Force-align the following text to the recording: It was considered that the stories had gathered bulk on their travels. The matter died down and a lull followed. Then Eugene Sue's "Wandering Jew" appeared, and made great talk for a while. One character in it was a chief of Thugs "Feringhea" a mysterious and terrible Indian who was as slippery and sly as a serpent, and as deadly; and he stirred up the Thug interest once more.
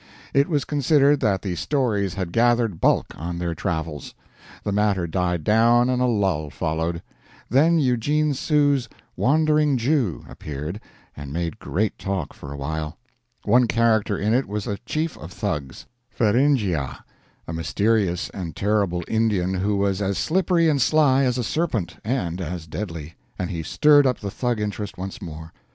It 0.33 0.49
was 0.49 0.65
considered 0.65 1.19
that 1.19 1.43
the 1.43 1.53
stories 1.55 2.15
had 2.15 2.31
gathered 2.31 2.81
bulk 2.81 3.13
on 3.15 3.37
their 3.37 3.53
travels. 3.53 4.15
The 4.63 4.71
matter 4.71 5.05
died 5.05 5.43
down 5.43 5.91
and 5.91 6.01
a 6.01 6.07
lull 6.07 6.49
followed. 6.49 7.03
Then 7.51 7.77
Eugene 7.77 8.33
Sue's 8.33 8.89
"Wandering 9.15 9.77
Jew" 9.77 10.25
appeared, 10.27 10.81
and 11.15 11.31
made 11.31 11.59
great 11.59 11.99
talk 11.99 12.33
for 12.33 12.51
a 12.51 12.57
while. 12.57 12.97
One 13.43 13.67
character 13.67 14.17
in 14.17 14.33
it 14.33 14.47
was 14.47 14.65
a 14.65 14.79
chief 14.87 15.19
of 15.19 15.31
Thugs 15.31 15.85
"Feringhea" 16.09 17.03
a 17.47 17.53
mysterious 17.53 18.31
and 18.31 18.55
terrible 18.55 19.03
Indian 19.07 19.53
who 19.53 19.75
was 19.77 20.01
as 20.01 20.17
slippery 20.17 20.67
and 20.67 20.81
sly 20.81 21.25
as 21.25 21.37
a 21.37 21.43
serpent, 21.43 21.97
and 22.03 22.41
as 22.41 22.65
deadly; 22.65 23.13
and 23.37 23.51
he 23.51 23.61
stirred 23.61 24.07
up 24.07 24.19
the 24.19 24.31
Thug 24.31 24.59
interest 24.59 24.97
once 24.97 25.21
more. 25.21 25.53